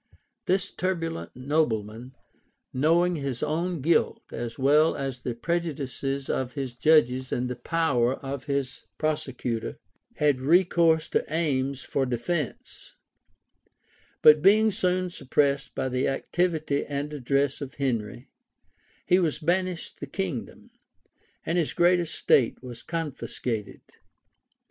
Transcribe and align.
This 0.47 0.71
turbulent 0.71 1.35
nobleman, 1.35 2.15
knowing 2.73 3.17
his 3.17 3.43
own 3.43 3.81
guilt, 3.81 4.23
as 4.31 4.57
well 4.57 4.95
as 4.95 5.19
the 5.19 5.35
prejudices 5.35 6.27
of 6.27 6.53
his 6.53 6.73
judges 6.73 7.31
and 7.31 7.47
the 7.47 7.55
power 7.55 8.15
of 8.15 8.45
his 8.45 8.87
prosecutor, 8.97 9.77
had 10.15 10.41
recourse 10.41 11.07
to 11.09 11.23
aims 11.31 11.83
for 11.83 12.07
defence; 12.07 12.95
but 14.23 14.41
being 14.41 14.71
soon 14.71 15.11
suppressed 15.11 15.75
by 15.75 15.87
the 15.87 16.07
activity 16.07 16.83
and 16.83 17.13
address 17.13 17.61
of 17.61 17.75
Henry, 17.75 18.27
he 19.05 19.19
was 19.19 19.37
banished 19.37 19.99
the 19.99 20.07
kingdom, 20.07 20.71
and 21.45 21.59
his 21.59 21.73
great 21.73 21.99
estate 21.99 22.63
was 22.63 22.81
confiscated. 22.81 23.81